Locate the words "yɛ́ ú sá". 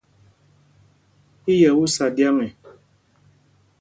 1.61-2.05